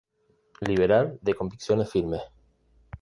[0.61, 2.23] Liberal de convicciones firmes.